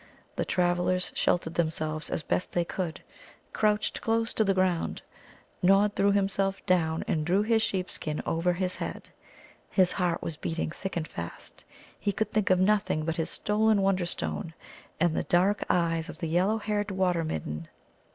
[0.35, 3.03] The travellers sheltered themselves as best they could,
[3.53, 5.03] crouched close to the ground.
[5.61, 9.11] Nod threw himself down and drew his sheep skin over his head.
[9.69, 11.63] His heart was beating thick and fast.
[11.99, 14.55] He could think of nothing but his stolen Wonderstone
[14.99, 17.67] and the dark eyes of the yellow haired Water midden.